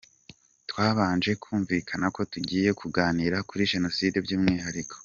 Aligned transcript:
Twabanje 0.69 1.31
kumvikana 1.43 2.05
ko 2.15 2.21
tugiye 2.31 2.69
kuganira 2.79 3.37
kuri 3.49 3.69
Jenoside 3.71 4.17
by’umwihariko. 4.25 4.95